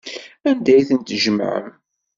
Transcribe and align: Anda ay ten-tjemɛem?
Anda 0.49 0.71
ay 0.75 0.83
ten-tjemɛem? 0.89 1.67